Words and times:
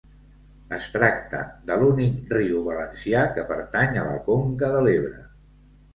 Es 0.77 0.87
tracta 0.93 1.41
de 1.67 1.77
l'únic 1.83 2.33
riu 2.37 2.63
valencià 2.69 3.21
que 3.37 3.47
pertany 3.53 4.01
a 4.01 4.07
la 4.11 4.19
conca 4.31 4.71
de 4.79 4.85
l'Ebre. 4.89 5.25